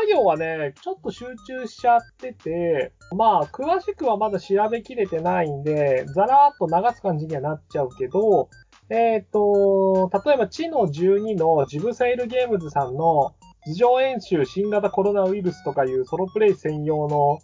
[0.00, 8.48] 作業はね、ちょっと集中しちゃってて、まあ、詳しくはまだ調べきれてないんで、ざらーっと流す感じにはなっちゃうけど、
[8.88, 13.34] えっ、と、例えば、知の12のジブセイルゲームズさんの、
[13.66, 17.38] 事情演習新型コロナウイルスとかいうソロプレイ専用の、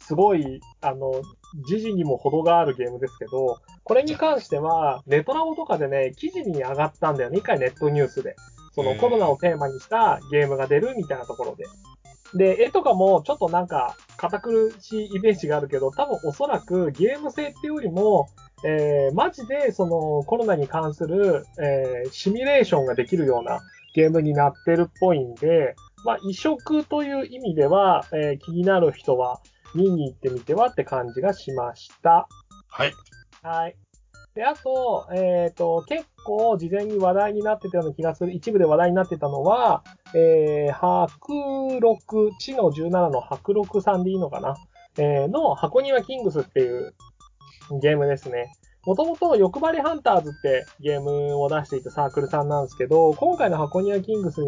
[0.00, 1.12] すごい、あの、
[1.68, 8.34] 時事にも程があるゲームですけど、これに関しては、ネトラボとかでね、記事に上がったんだよね、一回ネットニュースで。
[8.72, 11.64] そのコロナをテーマにしたゲームが出るみたいなところで。
[12.34, 18.28] で、絵とかもちょっとなんか堅苦しいイメージがあるけど、多分おそらくゲーム性っていうよりも、
[18.64, 23.60] えー、マジでそのコロナに関する、えー、シミュレーションができるような
[23.94, 25.74] ゲームになってるっぽいんで、
[26.04, 29.40] まあ移植という意味では、えー、気になる人は
[29.74, 32.28] 見に行ってみてはって感じがしました。
[32.68, 32.92] はい。
[33.42, 33.76] はい。
[34.34, 39.82] で、あと、えっ、ー、と、結構事前に話題になってたような気がする、一部で話題になってたのは、
[40.14, 44.56] えー、白六、地の17の白六さんでいいのかな？
[44.98, 46.94] えー、の箱庭キングスっていう
[47.80, 48.52] ゲームですね。
[48.86, 54.40] もともと欲張りハンターズってゲームを出していたサークルさんなんですけど、今回の箱庭キングス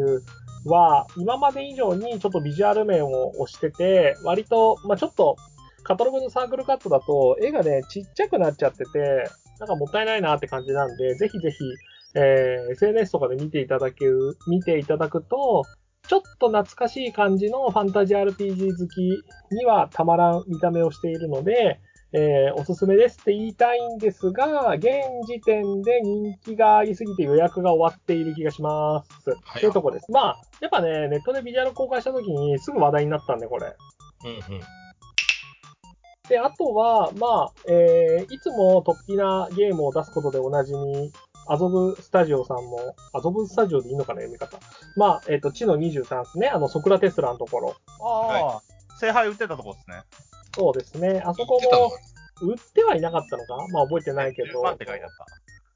[0.65, 5.37] は今まで以上にちょっとビジュアル面を押してて、割と、まあ、ちょっと
[5.83, 9.29] カタログのサークルカットだと絵がね、ちっちゃくなっちゃってて、
[9.63, 11.65] なんかもったいないなって感じなんで、ぜひぜひ、
[12.17, 15.63] えー、SNS とかで見ていただける、見ていただくと、
[16.09, 21.79] ちょっと懐かしい感じのファンタジー RPG 好きにはたまらん見た目をしているので、
[22.13, 24.85] えー、おすすめですって言いたいんですが、現
[25.29, 29.31] 時点で人気がありすぎて予約が終わっている気がします。
[29.31, 30.11] はい、というとこです。
[30.11, 33.77] まあ、やっぱね、ネットでビジュアル公開した時にすぐ話題になったんで、これ。
[34.25, 34.63] うんうん。
[36.33, 41.13] で、あとは、まあ、えー、いつも突飛なゲームを出すことでおなじみ、
[41.47, 44.59] アゾブスタジオさんも、アゾブスタジオでいいのかな、読み方。
[44.97, 46.49] まあ、えっ、ー、と、地の23ですね。
[46.49, 47.77] あの、ソクラテスラのところ。
[48.01, 50.03] ああ、はい、聖杯売ってたとこですね。
[50.55, 51.23] そうですね。
[51.23, 51.91] あそこも、
[52.41, 53.57] 売ってはいなかったのか？
[53.71, 54.63] まあ覚えてないけど。
[54.63, 55.27] って書いてあった。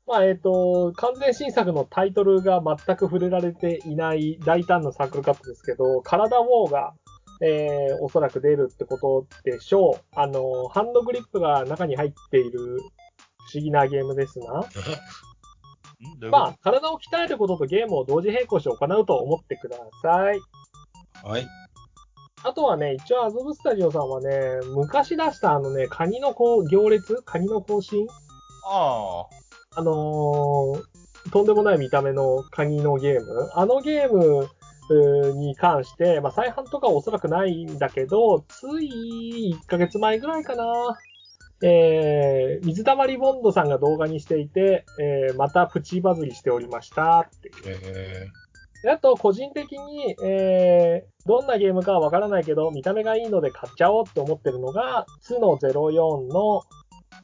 [0.07, 6.95] まあ、えっ、ー、と、完全新作のタイトルが全く触れられていない大胆なサークルカットですけど、体ウォーが、
[7.43, 10.05] えー、おそらく出るってことでしょう。
[10.15, 14.65] あの、ハンドグリップが中に入っている不思議なゲームですな。
[16.31, 20.41] まあ、体を鍛えることとゲームを同時並行して行うと思ってください。
[21.25, 21.47] はい。
[22.43, 27.23] あとはね、一応アゾブスタジオさんはね、昔出したあのね、カニのこう行列？
[27.23, 28.07] カニの行進
[28.65, 29.27] あ
[29.75, 29.81] あ。
[29.81, 34.49] あのー、とんでもない見た目のカニのゲームあのゲーム
[34.95, 40.65] に関して、まあ、再販とかはおそらくないんだけど、つい1ヶ月前ぐらいかな。
[41.63, 47.79] えー、水溜りボンドさんが動画にしていて、えー、またプチバズりしておりましたっていう。
[47.83, 56.63] えー、あと、個人的に、えー、どんなゲームかはわからないけど、見た目がいいので買っちゃおうって思ってるのが、ツの04の、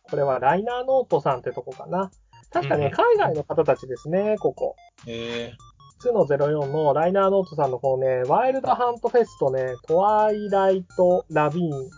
[0.05, 2.11] これはライナーノートさんってとこかな。
[2.51, 4.77] 確かね、うん、海外の方たちですね、ここ。
[5.07, 5.72] えー
[6.09, 11.91] 2の04のライナーノートさんの方ね、ワイルドハントフェスとね、トワイライトラビーン。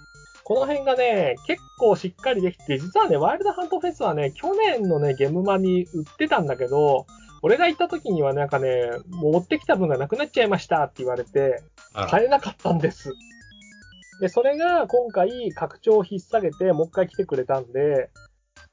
[0.45, 7.07] この辺がね、結構しっかりできて、実はね、ワイルドハントフェスはね、去年のね、ゲムマに売ってたんだけど、
[7.43, 11.63] 俺が行った時にはなんかね、持ってきた分がなくなっちゃいましたって言われて、
[11.95, 13.13] 買えなかったんです。
[14.21, 18.11] で、それが今回拡張を引っ提げて、もう一回来てくれたんで、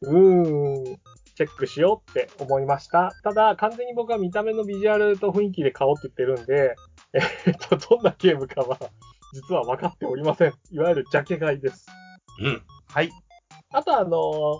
[0.01, 0.97] うーん、
[1.41, 3.11] チェックしようって思いました。
[3.23, 6.75] ただ、完全に僕は見た目のビジュアルと雰囲気で買おうって言ってるんで、
[7.47, 8.77] えっと、どんなゲームかは、
[9.33, 10.53] 実は分かっておりません。
[10.71, 11.87] いわゆるジャケ買いです。
[12.39, 12.63] うん。
[12.89, 13.11] はい。
[13.73, 14.59] あとあの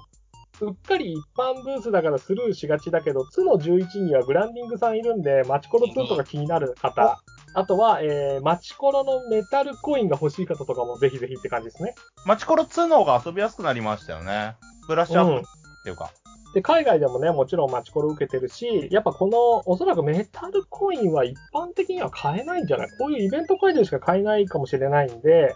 [0.62, 7.19] うっかり一般ブースだからスルーしがちだけど、ツの11にはブランディングさんいるんで、マチコロ2とか気になる方、
[7.53, 11.96] あとは、えー、マチコロのメタルコインが欲しい方とかもぜひぜひって感じですね。
[12.25, 14.56] マチコロ2の方が遊びやすくなりましたよね。
[14.88, 16.12] ブラッシュアップっていうか。
[16.53, 22.89] で、海外でもね、もちろんマチコロ受けてるし、やっぱこの、おそらくメタルコインは一般的には買えないんじゃない？
[23.00, 25.56] こういうイベント会場しか買えないかもしれないんで、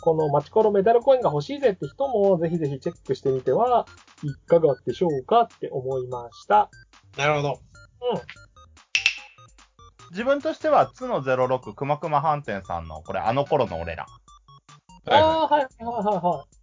[0.00, 3.86] このマチコロメタルコインが欲しいぜって人もぜひぜひチェックしてみては
[4.22, 6.70] いかがでしょうかって思いました。
[7.18, 7.48] なるほど。
[7.50, 8.20] うん。
[10.12, 14.06] 自分としては、つの06、くまくま飯店さんの、これ、あの頃の俺ら。
[15.08, 16.56] ああ、はいはいはいはい。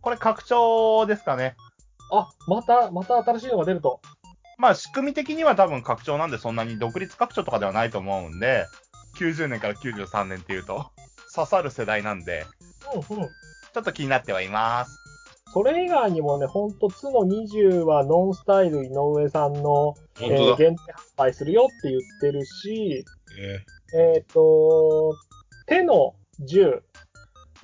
[0.00, 1.56] これ、拡張ですかね。
[2.12, 4.00] あ、また、また新しいのが出ると。
[4.58, 8.66] まあ、仕組み的には多分拡張なんでそんなに独立拡張とかではないと思うんで、
[9.18, 10.90] 90年から93年っていうと、
[11.34, 12.44] 刺さる世代なんで、
[12.94, 13.24] うんうん。
[13.26, 14.98] ちょっと気になってはいます。
[15.52, 23.04] それ以外にもね、ほんと、つの20はノンスタイル井上さんの、えー、限定販売するよって言ってるし、
[23.38, 25.14] えー、えー、と、
[25.66, 26.80] 手の10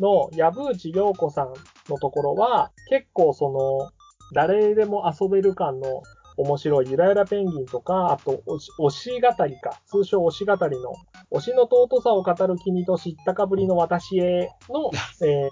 [0.00, 1.54] の藪内陽子さん
[1.88, 3.90] のところは、結構その、
[4.32, 6.02] 誰でも遊べる感の
[6.36, 8.42] 面白いゆらゆらペンギンとか、あと
[8.78, 10.92] 推し、語りか、通称推し語りの、
[11.32, 14.90] 推しの尊さを語る君と知ったかぶりの私への、
[15.22, 15.48] えーえー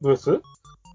[0.00, 0.40] ブース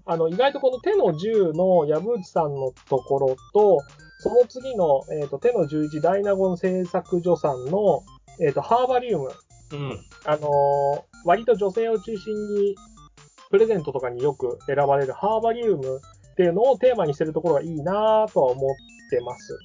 [0.04, 3.80] あの、意外とこの手の10の藪内さんのところと、
[4.20, 8.02] その次の、えっ、と、手の11ダイナゴン製作所さんの、
[8.40, 9.30] えっ、と、ハーバリウム。
[9.72, 9.98] うん。
[10.24, 12.74] あのー割と女性を中心に、
[13.50, 16.00] プレゼントとかによく選ばれるハーバリウム
[16.32, 18.74] っていうのをテーマにしてるところがいいなぁとは思っ
[19.10, 19.58] てます。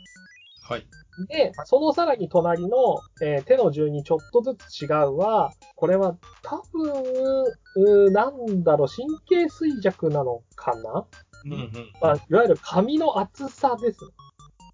[0.70, 0.86] はい。
[1.30, 11.06] で、そのさらに隣の、えー手の順にちょっとずつ違うは、これは多分、なんだろう、神経衰弱なのかな、
[11.46, 11.72] うんうん。
[12.02, 14.00] まあ、いわゆる紙の厚さです。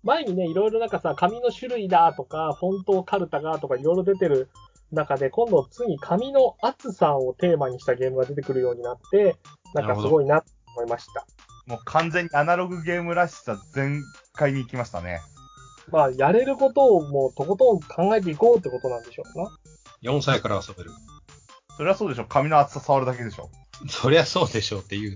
[0.04, 4.50] 前にね、いろいろなんかさ、紙の種類だとか、フォントカルタがとかいろいろ出てる
[4.92, 9.38] 中で、今度次紙の厚さをテーマにしたゲームが出てくるようになって、
[9.74, 11.26] なんかすごいなと思いました。
[11.66, 15.22] もう完全にアナログゲームらしさ全開に行きましたね。
[15.92, 19.52] まあ、やれることをもうとことん考えていこうってことなんでしょうな。
[20.04, 20.92] 4歳から遊べる。
[21.76, 22.26] それはそうでしょ。
[22.26, 23.50] 紙の厚さ触るだけでしょ。
[23.90, 25.16] そりゃそうでしょうって言う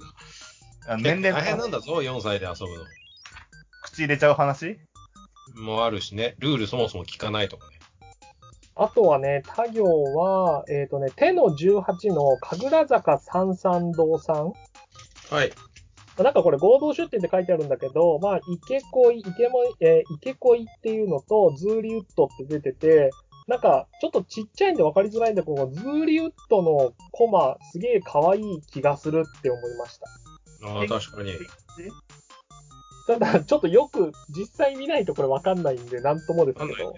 [0.88, 0.94] な。
[0.94, 2.86] あ年齢大変なんだぞ、4歳で遊ぶ
[3.84, 4.78] 口入れちゃう話？
[5.56, 5.62] の。
[5.62, 7.78] もあるしね、ルールそもそも聞かないとかね。
[8.76, 9.84] あとはね、他行
[10.14, 14.54] は、えっ、とね、手の18の神楽坂三三堂さん。
[15.32, 15.52] はい。
[16.24, 23.12] なんかこれ合同出店って書いてあるんだけど、まあ、池恋、池も、えー池恋っていうのと、ズーリウッドって出てて、
[23.48, 30.08] なんか、ちょっとちっちゃいんで分かりづらいんだけど、ズーリウッドのコマ、すげえ可愛い気がするって思いました。
[30.68, 31.34] ああ、確かに。
[33.08, 36.94] ただ、ちょっとよく、実際見ないとこれ分かんないんで、なんともですけど。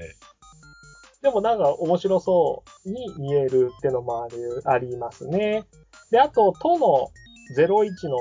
[1.21, 5.65] でもなんか面白そうに見えるってのもある、ありますね。
[6.11, 7.11] で、あと、都の
[7.55, 8.17] 01の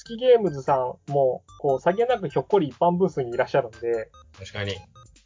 [0.00, 4.74] スキゲームズさんも、こう、さげなくひょっこり一般ブースにいらっしゃるんで、確かに。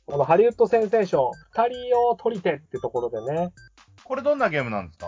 [0.04, 3.52] このハリウッドセンセーション、二人を取り手ってところでね、
[4.02, 5.06] これどんなゲームなんですか？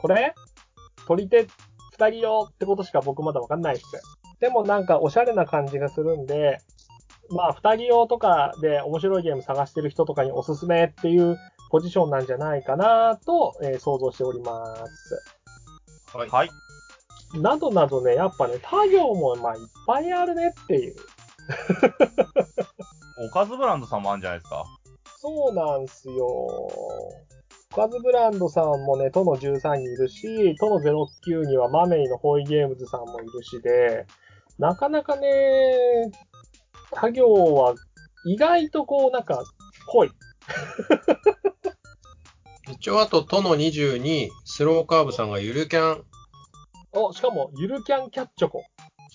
[0.00, 0.34] これ？
[1.06, 1.46] 取り手
[1.92, 3.84] 二人用ってことしか僕まだわかんないっす。
[4.40, 6.58] でもなんかおしゃれな感じがするんで、
[7.28, 11.36] まあ二人用とかで面白いゲーム探してる人とかにおすすめっていう
[11.70, 16.16] ポジションなんじゃないかなと、えー想像しております。
[16.16, 16.28] はい。
[16.30, 16.48] はい。
[17.34, 20.96] などなどね、やっぱね、他行もまあいっぱいあるねっていう。
[23.26, 24.64] おかずブランドさんもあるんじゃないですか？
[25.20, 26.26] そうなんすよ。
[26.26, 27.12] お
[27.74, 34.06] かずブランドさんもね、都の13にいるし、都の09にはマメイのホイゲームズさんもいるしで、
[34.58, 36.10] なかなかね、
[36.90, 37.74] 他行は
[38.26, 39.42] 意外とこうなんか
[39.92, 40.10] 濃い。
[42.72, 46.04] 一応、あと、都の20に、スローカーブさんがゆるキャン、
[46.92, 48.64] お、しかもゆるキャンキャッチョコ。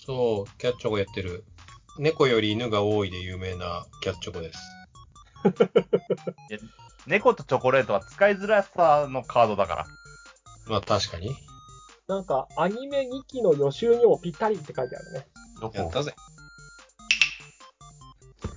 [0.06, 1.44] そう、キャッチョコやってる。
[1.98, 4.58] 猫より犬が多いで有名なキャッチョコです。
[7.06, 9.86] 猫とチョコレートは使いづらさのカードだから。
[10.66, 11.36] まあ、確かに。
[12.06, 15.26] なんかアニメ2期の予習にもぴったりって書いてあるね。
[15.60, 15.78] どこ？
[15.78, 16.14] やったぜ。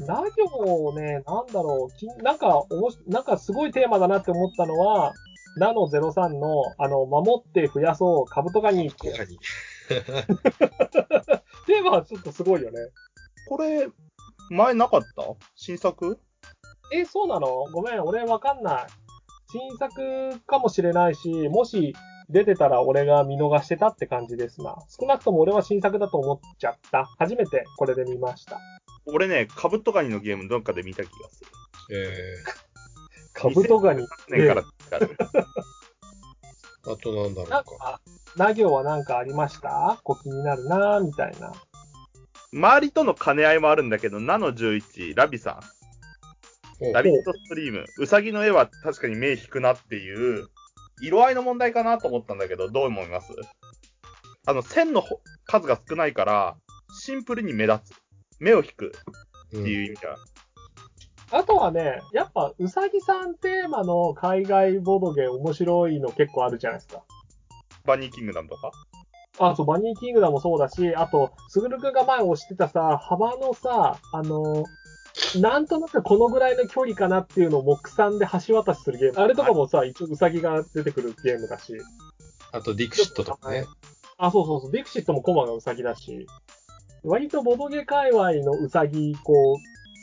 [0.05, 5.13] ラ行ね、なんだろう、きなんか、おもしなんかすごいテーマだなって思ったのは、
[5.57, 9.29] ナノ03の、あの、守って増やそう、カブトガニってやつ。
[9.29, 9.39] に。
[9.87, 12.79] テーマはちょっとすごいよね。
[13.47, 13.87] これ、
[14.49, 15.23] 前なかった？
[15.55, 16.19] 新作？
[16.93, 17.47] え、そうなの？
[17.73, 18.87] ごめん、俺わかんない。
[19.51, 21.95] 新作かもしれないし、もし
[22.29, 24.75] 出てたら俺が見逃してたって感じですな。
[24.89, 27.05] 少なくとも俺は新作だと思っちゃった。
[27.17, 28.59] 初めてこれで見ました。
[29.05, 31.47] 俺ね、カブトガニのゲームどっかで見た気がする。
[31.91, 32.43] え
[33.37, 34.01] カブトガニ。
[34.01, 35.15] 2008年から使う。
[36.87, 37.55] ー、あとなんだろうか。
[37.55, 38.01] なんか、
[38.35, 39.99] ラ行はなんかありました？
[40.03, 41.53] こう気になるなみたいな。
[42.51, 45.59] 周りとの兼ね合いもあるんだけど、ナノ11、ラビさ
[46.79, 50.47] おん、ラビットストリーム、ウサギの絵は確かに目引くなっていう、
[51.01, 53.33] 色合いの問題かなと思ったんだけど、どう思います？
[54.45, 56.55] あの、線のほ数が少ないから、
[56.99, 57.95] シンプルに目立つ。
[58.39, 58.93] 目を引く
[59.51, 60.15] うんっていう意味では。
[61.31, 67.03] あとはね、やっぱ、うさぎさんテーマの海外ボードゲー面白いの結構あるじゃないですか。
[67.85, 68.71] バニーキングダムとか？
[69.39, 74.63] あ、そう、バニーキングダムもそうだし、あと、すぐるくんが前押してたさ、幅のさ、あの、
[75.39, 79.19] なんとなくこのぐらいの距離かなっていうのを目算で橋渡しするゲーム。
[79.19, 81.73] あれとかもさ、一応うさぎが出てくるゲームだし。
[82.53, 83.65] あと、ディクシットとかね。
[84.17, 86.25] あ、そうそうそう、ディクシットもコマがうさぎだし。
[87.03, 89.57] 割とボドゲ界隈のうさぎ、こう、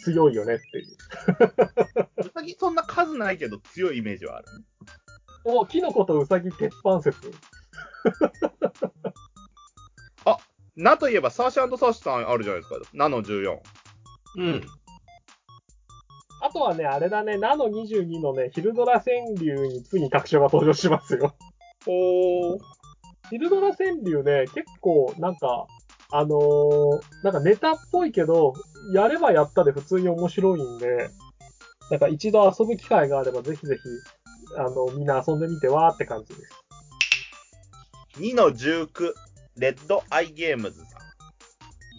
[0.04, 0.96] 強いよねっていう。
[2.16, 4.46] ウサギそんな数ないけど強いイメージはある。
[5.44, 7.30] お、キノコとウサギ鉄板説。
[10.76, 12.80] ナといえば、サーシサーシさんあるじゃないですか。
[12.92, 13.58] ナの14。
[14.38, 14.60] うん。
[16.40, 21.34] あとはね、あれだね、ナノ22のね、ヒルドラ川柳に次に拡張が登場しますよ。
[21.86, 22.58] おー。
[23.30, 25.66] ヒルドラ川柳ね、結構、なんか、
[26.16, 28.54] あのーなんかネタっぽいけど、
[28.92, 31.10] やればやったで普通に面白いんで、
[31.90, 33.82] なんか一度遊ぶ機会があればぜひぜひ、
[34.56, 36.52] あの、みんな遊んでみてわーって感じです。
[38.20, 39.12] 2の19、
[39.56, 40.98] レッドアイゲームズさ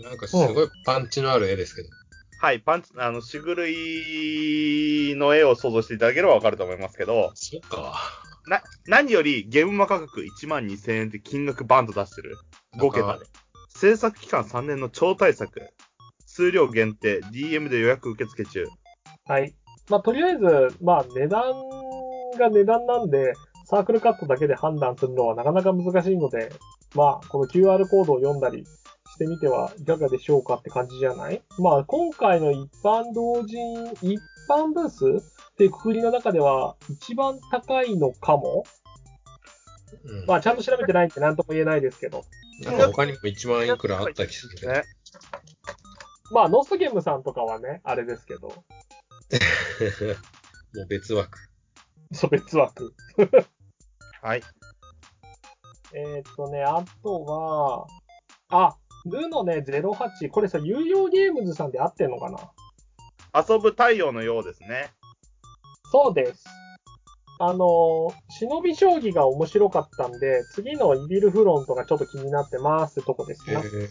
[0.02, 0.04] ん。
[0.04, 1.90] なんかすごいパンチのある絵ですけど。
[2.40, 7.96] はい、パンチ、あの、しぐるいの絵を想像していただければわかると思いますけど、そっか。
[8.48, 12.38] な、何よりゲームマ価格1万2000円って金額バンと出してる。
[12.78, 13.26] 5桁で。
[13.76, 15.70] 制作期間3年の超大作。
[16.26, 18.66] 数量限定、DM で予約受付中。
[19.26, 19.54] はい。
[19.90, 21.42] まあ、とりあえず、まあ、値段
[22.40, 23.34] が値段なんで、
[23.66, 26.54] サークルカットだけで判断するのはなかなか難しいので、
[26.96, 31.42] まあ、この QR コードを読んだりしてみてはいかがでしょうかって感じじゃない？
[31.60, 35.06] まあ、今回の一般同人、一般ブース
[35.52, 38.64] っていうくくりの中では一番高いのかも
[40.06, 40.26] うん。
[40.26, 42.24] まあ、ちゃんと調べてないって何とも言えないですけど。
[42.64, 44.68] なんか他にも1万いくらあった気する。
[44.68, 44.84] ね。
[46.32, 48.54] まあ、ノストゲームさんとかはね、あれですけど、 も
[50.84, 51.38] う別枠。
[52.14, 52.94] そう別枠。
[54.22, 54.44] はい。
[55.94, 57.88] えーっとね、あとは、
[58.50, 60.30] あ、ルのね、08。
[60.30, 62.52] これさ、有料ゲームズさんで合ってんのかな？
[63.48, 64.92] 遊ぶ太陽のようですね。
[65.92, 66.46] そうです。
[67.40, 73.60] あのー、忍び将棋が面白かったんで、次のイビルフロントがちょっと気になってますってとこですえね。
[73.60, 73.90] ー、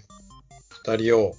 [0.96, 1.32] 二人を。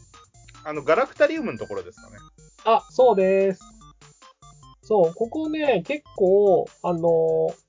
[0.64, 2.18] あの、ガラクタリウムのところですかね。
[2.66, 3.62] あ、そうです。
[4.82, 7.66] そう、ここね、結構、あのー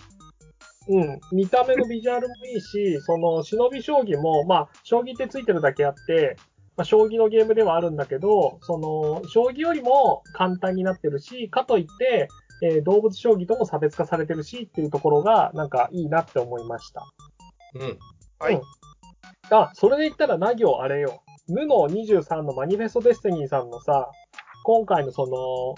[0.88, 6.36] うん、見た目のビジュアルもいいし、その、忍び将棋も、まあ、将棋ってついてるだけあって、
[6.76, 12.28] まあ、将棋のゲームではあるんだけど、その、将棋よりも簡単になってるし、かといって、
[12.62, 17.04] えー動物将棋とも差別化されてるしっていうところが、なんかいいなって思いました。
[17.74, 17.98] うん。
[18.38, 18.62] はいうん
[19.48, 21.22] あ、それで言ったら、な行あれよ。
[21.48, 24.10] ヌの23のマニフェストデスティニーさんのさ、
[24.64, 25.76] 今回のその、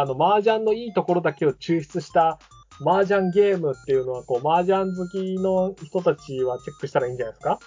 [0.00, 2.38] あの、麻雀のいいところだけを抽出した
[2.86, 7.58] 麻雀ゲームっていうのは、こう、麻雀好きの人たちはチェックしたらいいんじゃないですか？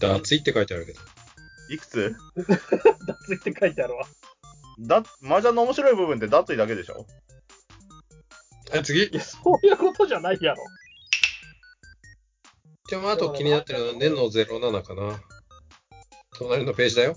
[0.00, 1.00] ダーツイって書いてあるけど。
[1.70, 2.16] いくつ？
[3.06, 4.04] 脱いって書いてあるわ。
[4.80, 7.06] だ、麻雀の面白い部分って脱衣だけでしょ？
[8.74, 9.04] あ、次？
[9.04, 10.64] いや、そういうことじゃないやろ。
[12.88, 15.20] でもあと気になってるのは、ネの07かな。
[16.38, 17.16] 隣のページだよ。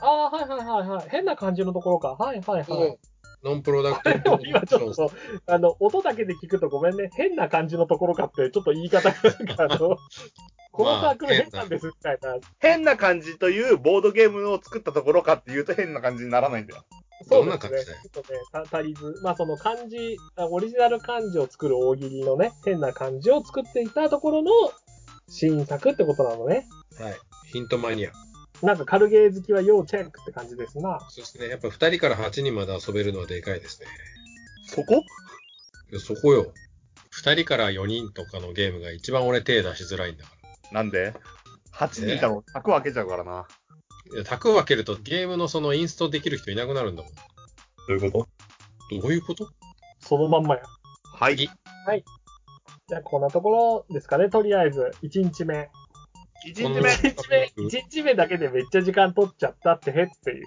[0.00, 1.08] ああ、はいはいはいはい。
[1.10, 2.14] 変な感じのところか。
[2.14, 2.98] はいはいはい。
[3.44, 5.12] ノンプロダクトでも今ちょっと、
[5.46, 7.10] あの、音だけで聞くとごめんね。
[7.14, 9.16] 変な感じのところかって、ちょっと言い方が
[9.58, 9.96] あの、
[10.78, 12.36] このサークル変なんですみたいな。
[12.60, 16.84] 変な感じというボードゲームを作ったところかっていうと変な感じにならないんだよ。
[17.28, 17.78] そうどんなですね。
[17.78, 18.38] 感じだよちょっとね、
[18.70, 19.20] た足りず。
[19.24, 24.52] まあその漢字、あオリジナル漢字を作る大喜利のね、変な漢字を作っていたところの
[25.28, 26.68] 新作ってことなのね。
[26.96, 27.14] はい。
[27.50, 28.12] ヒントマニア。
[28.62, 31.00] なんか軽ゲー好きは要チェックって感じですな。
[31.10, 31.48] そうですね。
[31.48, 33.88] やっぱ2人から8人まで遊べるのはでかいですね。
[34.66, 34.94] そこ？
[35.90, 36.52] いやそこよ。
[37.20, 40.30] 2人から4人とかのゲームが一番俺手出しづらいんだか
[40.72, 41.14] なんで
[41.72, 43.30] ?8 人いたの柵分けちゃうからな。
[43.32, 43.46] ら。
[44.14, 47.12] いや、卓分けるとゲームのそのインストできる人いなくなるんだもん。
[47.12, 47.20] ど
[47.88, 48.26] ういうこ
[48.90, 48.96] と？
[49.00, 49.48] どういうこと？
[50.00, 50.62] そのまんまや。
[51.14, 51.36] はい。
[51.36, 51.48] 次
[52.88, 54.92] じゃあこんなところですかね、とりあえず。
[55.02, 55.70] 1日目。
[56.46, 56.90] 1この日目。
[56.90, 60.46] 1日目、1日目だけでめっちゃ時間取っちゃったってへっていう。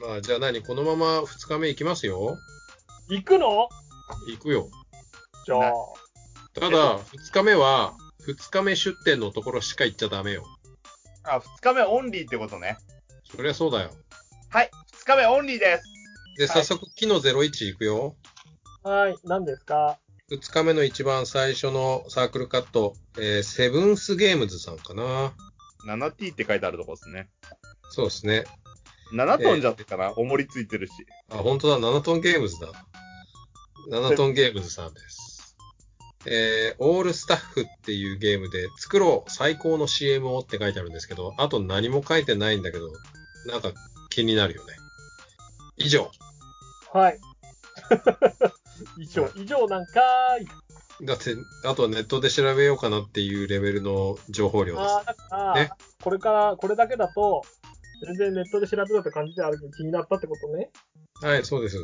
[0.00, 0.62] まあ、じゃあ何？
[0.62, 2.36] このまま2日目行きますよ。
[3.08, 3.68] 行くの？
[4.28, 4.68] 行くよ。
[5.44, 5.72] じゃあ、
[6.54, 7.94] ただ、2日目は、
[8.26, 10.44] 2日目出店のところしか行っちゃダメよ。
[11.24, 12.78] あ、2日目オンリーってことね。
[13.30, 13.90] そりゃそうだよ。
[14.50, 14.70] はい。
[15.02, 15.84] 2日目オンリーです。
[16.36, 18.16] で、はい早速、木の01行くよ。
[18.82, 19.98] はい、何ですか
[20.30, 25.32] ？2日目の一番最初のサークルカット、えーセブンスゲームズさんかな。
[25.86, 27.28] 7T って書いてあるとこですね。
[27.90, 28.44] そうですね。
[29.12, 30.92] 7トンじゃったかな、重りついてるし。
[31.30, 32.72] あ、本当だ、7トンゲームズだ。
[33.90, 35.25] 7トンゲームズさんです。
[36.28, 42.90] えー、オールスタッフっていうゲームで、作ろう最高の CM をって書いてあるんですけど、あと何も書いてないんだけど、
[43.46, 43.72] なんか
[44.10, 44.74] 気になるよね。
[45.76, 46.10] 以上。
[46.92, 47.18] はい。
[48.98, 51.06] 以上、以上なんかーい。
[51.06, 54.94] だって、あとはネットで調べようかなっていうレベルの情報量です
[55.30, 55.52] あ。
[55.52, 55.70] あ、ね
[56.02, 57.42] これから、これだけだと、
[58.04, 60.70] 全然ネットで調べたって感じであるけど気になったってことね。
[61.22, 61.78] はい、そうです。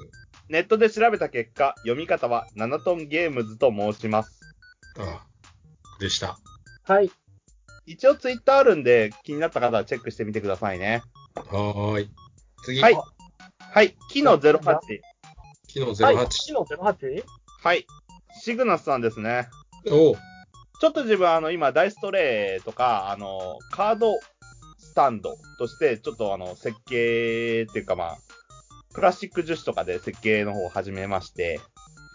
[0.52, 4.38] ネットで調べた結果、読み方は7トンゲームズと申します。
[4.98, 5.24] あ
[5.98, 6.38] でした。
[6.82, 7.10] はい。
[7.86, 11.02] 一応ツイッターあるんで、気になった方はチェックしてみてくださいね。
[11.36, 12.10] はーい。
[12.64, 12.82] 次。
[12.82, 12.96] はい。
[13.58, 13.96] はい。
[14.10, 14.60] キノ08。
[14.62, 16.16] 昨日はい。
[16.16, 16.20] 08。
[16.20, 17.24] 昨日 08?
[17.62, 17.86] はい。
[18.42, 19.48] シグナスさんですね。
[19.90, 20.16] おう
[20.82, 24.20] ちょっと自分、あの、今、ダイストレイとか、あの、カード
[24.76, 28.18] スタンドとして、ちょっとあの、設計っていうかまあ、
[28.92, 31.60] クラシック樹脂とかで設計の方を始めまして、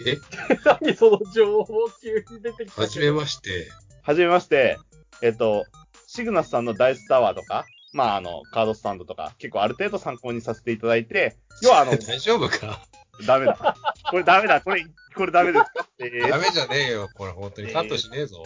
[0.05, 0.17] え、
[0.81, 2.81] 何その情報急に出てきた。
[2.81, 3.69] はじめまして。
[4.03, 4.77] 始めまして、
[5.21, 5.65] えっと、
[6.07, 12.81] シグナスさんのダイスタワーとか、まあ、あの、カードスタンドとか、結構ある程度参考にさせていただいて、要はあの、 大丈夫か？
[13.25, 13.75] ダメだ。
[14.11, 14.61] これダメだ。
[14.61, 17.09] これ、これダメですかってダメじゃねえよ。
[17.15, 18.43] これ本当にカットしねえぞ。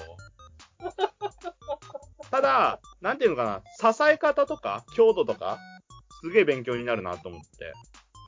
[2.31, 5.59] ただ、なんていうのかな、支え方とか、強度とか、
[6.21, 7.73] すげえ勉強になるなと思って。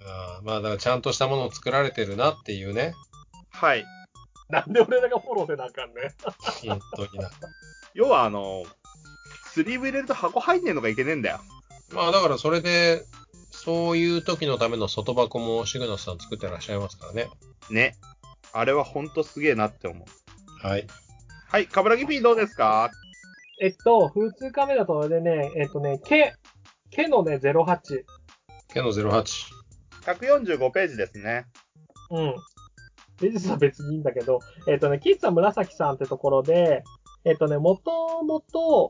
[0.05, 2.93] あーまあ、だからちゃんとしたものを作られてるなっていうね。
[3.51, 3.85] はい。
[4.49, 6.13] なんで俺らがフォローせなあかんね。
[6.67, 7.29] 本当にな。
[7.93, 8.63] 要はあの、
[9.45, 11.39] スリーブ入れると箱入んねえのがいけねえんだよ。
[11.91, 13.05] まあ、だからそれで、
[13.51, 17.29] そういう時のための外箱もシグナスさん作ってらっしゃいますからね。
[17.69, 17.95] ね。
[18.51, 20.67] あれはほんとすげえなって思う。
[20.67, 20.87] はい。
[21.47, 22.89] はい、カブラギ P どうですか？
[23.61, 26.33] えっと、普通カメラとでね、えっとね、ケ、
[26.89, 28.03] ケのね、08。
[28.73, 29.52] ケノ08。
[30.05, 31.45] 145ページですね。
[32.11, 32.35] うん。
[33.21, 36.83] 美術は別にいいんだけど、えっとね、キッズは紫さんってところで、
[37.25, 38.89] えっとね、もともと、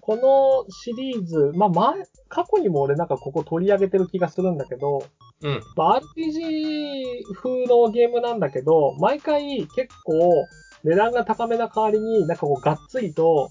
[0.00, 1.94] このシリーズ、まあ、前、
[2.28, 5.04] 過去にも俺なんかここ取り上げてる気がするんだけど、
[5.42, 5.62] うん。
[5.76, 10.46] まあ、RPG 風のゲームなんだけど、毎回結構
[10.82, 13.50] 値段が高めな代わりになんかこうがっつりと、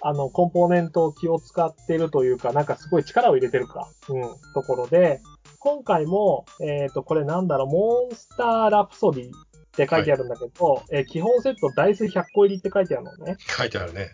[0.00, 4.22] あの、コンポーネントを気を使ってるというか、なんかすごい力を入れてるか、うん、
[4.54, 5.20] ところで、
[5.58, 9.30] 今回も、えっ、と、これなんだろう、モンスターラプソディっ
[9.72, 13.36] て書いてあるんだけど、えー基本セットダイス100個入りって書いてあるのね。
[13.40, 14.10] 書いてあるね。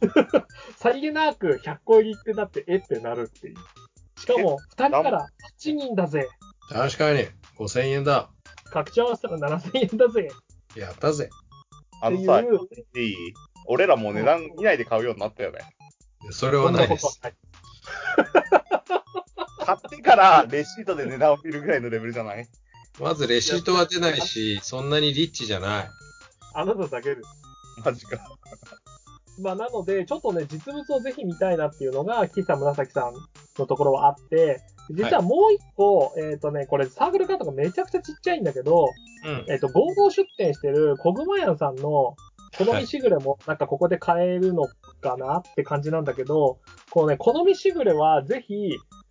[0.76, 3.56] さりげなく100個入りってだって、えってなるっていう。
[4.20, 5.28] しかも、2人から
[5.60, 6.28] 8人だぜ。
[6.68, 7.26] 確かに。
[7.56, 8.30] 5000円だ。
[8.70, 10.28] 拡張合わせたら7000円だぜ。
[10.76, 11.30] やったぜ。
[12.00, 13.16] あのさ、いいい？
[13.66, 15.60] 俺らもう値段見ないで買うようになったよね。
[16.30, 17.20] それはないです。
[19.68, 22.48] 買ってからレシートで値段を見るぐらいのレベルじゃない？
[23.00, 25.88] まずレシートは出ないし、そんなにリッチじゃない。
[26.54, 27.28] あなただけです。
[27.84, 28.18] マジか。
[29.40, 33.14] まあ、なので、ちょっとね、実物をぜひ見たいなっていうのが、岸田紫さん
[33.56, 38.88] のところはあって、実はもう一個、えっ、とね、これサークルカードがめちゃくちゃちっちゃいんだけど、
[39.24, 39.44] うん。
[39.48, 42.16] えっ、と、合同出店してるコグマヤンさんの、
[42.56, 44.66] 好みしぐれもなんかここで買えるの
[45.00, 46.58] かなって感じなんだけど、
[46.90, 48.54] このね、好みしぐれはぜひ、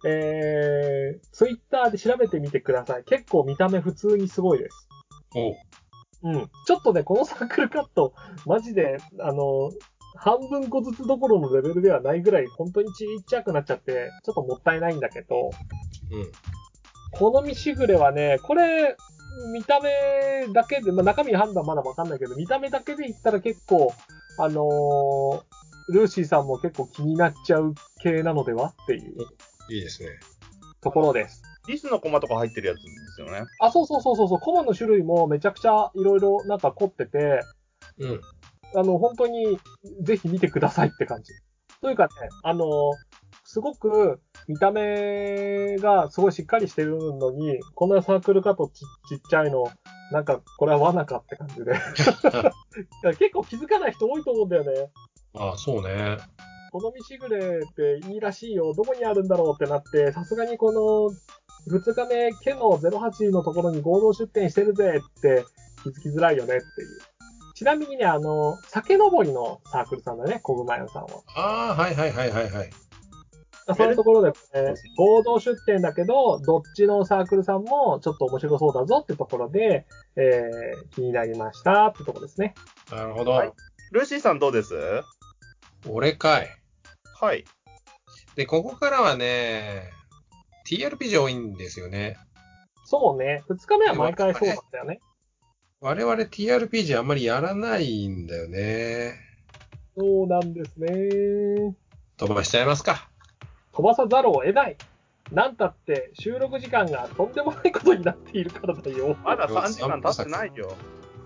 [0.06, 3.04] えー、ツイッターで調べてみてください。
[3.04, 4.88] 結構見た目普通にすごいです。
[5.36, 5.56] おう
[6.24, 6.50] うん。
[6.66, 8.14] ちょっとね、このサークルカット、
[8.46, 9.72] マジで、あの、
[10.16, 15.52] 半分個ずつどころのレベルではないぐらい、本当にちっちゃくなっちゃって、ちょっともったいないんだけど、
[16.12, 16.32] うん。
[17.12, 18.96] 好みしぐれはね、これ、
[19.54, 23.94] 見た目だけで、まあ、中身判断まだわかんないけど、見た目だけで言ったら結構、
[24.40, 25.57] あのー
[25.90, 29.16] ルーシーさんも結構気になっちゃう系なのではっていう
[29.70, 30.10] いいですね。
[30.82, 31.42] ところです。
[31.68, 32.84] リスのコマとか入ってるやつで
[33.16, 33.46] すよね。
[33.60, 37.42] あ、そうそうそうそうそう、コマの種類もめちゃくちゃいろいろなんか凝ってて、
[38.00, 38.22] うん。
[38.76, 39.60] あの、本当に、
[40.02, 41.34] ぜひ見てくださいって感じ。
[41.82, 42.10] というかね、
[42.44, 42.66] あの、
[43.44, 49.66] すごく、見た目がすごいしっかりしてるのに、こんなサークルかとちちっちゃいの、
[50.12, 51.64] なんか、これは罠かって感じで。
[51.64, 51.66] い
[53.04, 54.92] や結構気づかない人多いと思うんだよね。
[55.40, 56.18] ああ、そうね。
[56.72, 58.74] 好みしぐれっていいらしいよ。
[58.74, 65.44] どこにあるんだろうってなって、さすがにこの、2日目、ケの08のところに合同出店してるぜって
[65.84, 66.64] 気づきづらいよねっていう。
[67.56, 71.10] ちなみにね、あの、酒登りのサークルさんだね、小熊屋さんは。
[71.36, 72.70] ああ、はいはいはいはいはい。
[73.76, 74.36] そういうところで、ね、
[74.98, 82.54] 合同出店だけど、どっちのサークルさんもちょっと面白そうだぞってところで、えー、気になりましたってところですね。
[82.92, 83.32] なるほど。
[83.32, 83.52] はい
[83.92, 84.74] ルーシーさんどうです？
[85.90, 86.50] 俺かい。
[87.20, 87.46] はい。
[88.36, 89.92] で、ここからはね、
[90.70, 92.18] TRPG 多いんですよね。
[92.86, 93.44] そうね。
[93.50, 95.00] 2日目は毎回そうだったよね。
[95.80, 99.16] 我々 TRPG あんまりやらないんだよね。
[99.96, 101.76] そうなんですね。
[102.18, 103.10] 飛ばしちゃいますか。
[103.74, 104.78] 飛ばさざるを得ない。
[105.32, 109.16] なんたって収録時間がとんでもないことになっているからだよ。
[109.24, 110.76] まだ3時間経ってないよ。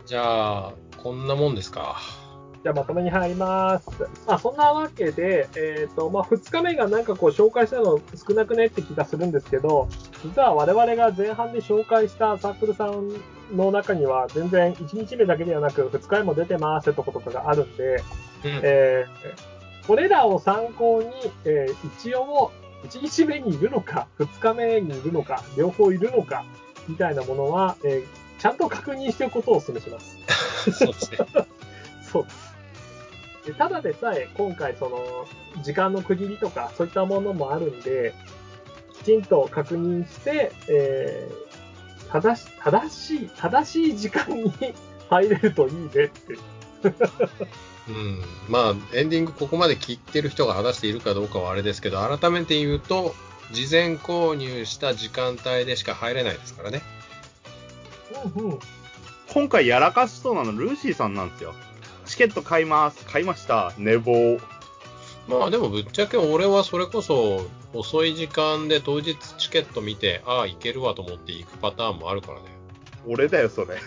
[0.05, 1.97] じゃあ、こんなもんですか。
[2.63, 3.89] じゃあまとめに入ります。
[4.27, 9.87] まあそんなわけで、えっ、と、まあ2日目がなんかこう紹介したの少なくねって気がするんですけど、
[10.23, 13.09] 実は我々が前半で紹介したサークルさん
[13.55, 17.95] の中には全然1日目だけではなく2日目も出てますってとことかがあるんで、
[18.43, 21.09] うんえーこれらを参考に、
[21.43, 22.51] えー一応、
[22.83, 26.45] 1日目にいるのか、2日目にいるのか、両方いるのか、
[26.87, 30.17] みたいなものは、えーちゃんと確認しておくことをお勧めします。
[30.73, 31.17] そうですね。
[32.11, 32.50] そうです。
[33.45, 35.27] でただでさえ、今回、その、
[35.63, 38.13] 時間の区切りとか、そういったものもあるんで、
[38.99, 41.51] きちんと確認して、えー
[42.11, 44.53] 正し、正しい、正しい時間に
[45.09, 46.11] 入れるといいねって。
[47.87, 48.21] うん。
[48.49, 53.15] まあ、エンディングここまで聞いてる人が果たしているかどうかはあれですけど、改めて言うと、
[53.51, 56.81] 事前購入した時間帯でしか入れないですからね。
[58.35, 58.59] うんうん。
[59.33, 61.55] 今回やらかしそうなのルーシーさんなんですよ。
[62.11, 63.05] チケット買います。
[63.05, 63.73] 買いました。
[63.77, 64.37] 寝坊。
[65.29, 72.47] まあでもぶっちゃけ俺はそれこそ遅い時間で当日チケット見て、ああ、行けるわと思って行くパターンもあるからね。
[73.07, 73.77] 俺だよ、それ。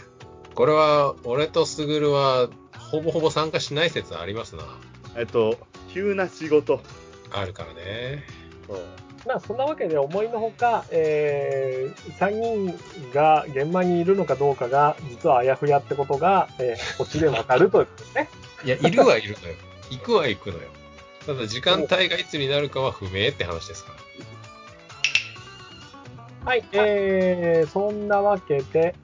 [0.55, 4.65] これは、俺とスグルは、ほぼほぼ参加しない説ありますな。
[5.17, 5.59] えっと、
[5.93, 6.81] 急な仕事。
[7.31, 8.25] あるからね。
[9.27, 12.79] まあ、そんなわけで思いのほか、えー、3人
[13.15, 18.29] が現場にいるのかどうかが、実はあやふやってことが、えー、こっちでわかるということですね。
[18.65, 19.55] いや、いるはいるのよ。
[19.91, 20.65] 行くは行くのよ。
[21.27, 24.05] ただ時間帯がいつになるかは不明って話ですから。
[26.45, 28.95] はい、えー、そんなわけで、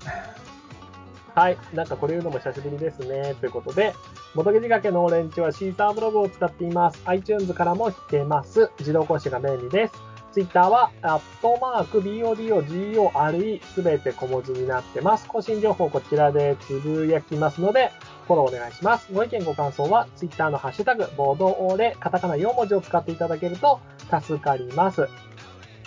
[1.35, 3.94] はい、なんかこれ言うのも久しぶりですね、ということで、
[4.35, 7.00] 元木仕掛けのオレンジはシーサーブログを使っています。
[7.06, 8.70] iTunes からも聞けます。
[8.78, 10.10] 自動更新が便利です。
[10.32, 15.26] Twitter は、アットマーク、BODOGORE、すべて小文字になってます。
[15.26, 17.90] 更新情報こちらでつぶやきますので、
[18.26, 19.12] フォローお願いします。
[19.12, 23.80] ご意見ご感想は、Twitter のハッシュタグ、ボードオーレ、カタカナ4文字を使っていただけると
[24.20, 25.08] 助かります。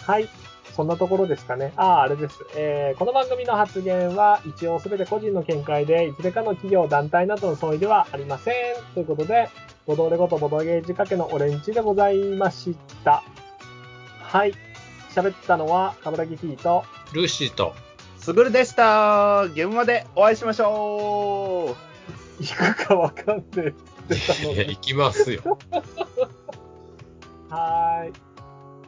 [0.02, 0.28] はい。
[0.76, 1.72] そんなところですかね。
[1.76, 2.40] ああ、あれです。
[2.58, 8.56] えーこの番組の発言は一応すべて個人の見解で、いずれかの企業、団体などの相違ではありません。
[8.94, 9.50] ということで、
[9.86, 13.24] ボドレゴとボドゲージ掛けのオレンジでございました。
[14.34, 14.54] はい。
[15.14, 17.76] 喋ったのは、カブラギ T と、ルーシーと、
[18.18, 19.44] すぐるでした。
[19.44, 21.76] 現場でお会いしましょ
[22.40, 22.44] う。
[22.44, 23.74] 行くかわかんねえって
[24.10, 24.70] 言ってたのいや、に。
[24.76, 25.60] 行きますよ。
[27.48, 28.14] はーい。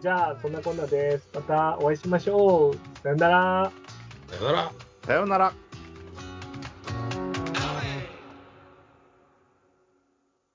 [0.01, 1.29] じゃあ、そんなこんなです。
[1.35, 2.77] またお会いしましょう。
[3.03, 3.71] さよなら。
[4.31, 4.71] さよなら。
[5.05, 5.53] さようなら。